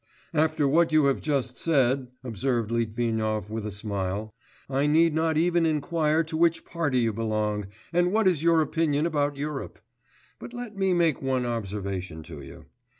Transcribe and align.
'After 0.33 0.67
what 0.67 0.91
you 0.91 1.05
have 1.05 1.21
just 1.21 1.57
said,' 1.59 2.07
observed 2.23 2.71
Litvinov 2.71 3.51
with 3.51 3.67
a 3.67 3.69
smile, 3.69 4.33
'I 4.67 4.87
need 4.87 5.13
not 5.13 5.37
even 5.37 5.63
inquire 5.63 6.23
to 6.23 6.35
which 6.35 6.65
party 6.65 6.97
you 7.01 7.13
belong, 7.13 7.67
and 7.93 8.11
what 8.11 8.27
is 8.27 8.41
your 8.41 8.61
opinion 8.63 9.05
about 9.05 9.37
Europe. 9.37 9.77
But 10.39 10.53
let 10.53 10.75
me 10.75 10.95
make 10.95 11.21
one 11.21 11.45
observation 11.45 12.23
to 12.23 12.41
you. 12.41 12.65